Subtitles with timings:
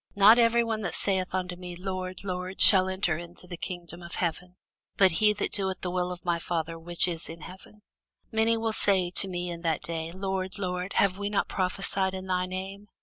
[0.15, 4.15] Not every one that saith unto me, Lord, Lord, shall enter into the kingdom of
[4.15, 4.55] heaven;
[4.97, 7.83] but he that doeth the will of my Father which is in heaven.
[8.31, 12.25] Many will say to me in that day, Lord, Lord, have we not prophesied in
[12.25, 12.87] thy name?